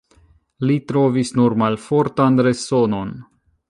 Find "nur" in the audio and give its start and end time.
1.41-1.57